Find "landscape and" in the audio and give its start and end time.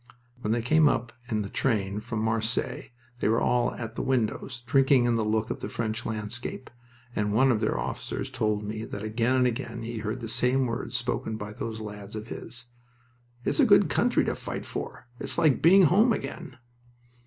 6.07-7.33